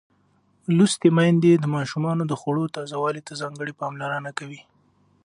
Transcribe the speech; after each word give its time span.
لوستې 0.77 1.09
میندې 1.17 1.51
د 1.57 1.65
ماشومانو 1.75 2.23
د 2.27 2.33
خوړو 2.41 2.65
تازه 2.75 2.95
والي 3.01 3.21
ته 3.27 3.33
ځانګړې 3.41 3.73
پاملرنه 3.81 4.31
کوي. 4.39 4.61